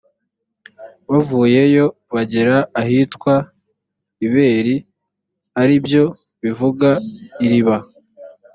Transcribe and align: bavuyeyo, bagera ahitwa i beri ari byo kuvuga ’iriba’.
bavuyeyo, 1.09 1.85
bagera 2.13 2.57
ahitwa 2.81 3.33
i 4.25 4.27
beri 4.33 4.75
ari 5.61 5.75
byo 5.85 6.03
kuvuga 6.39 6.89
’iriba’. 7.45 7.77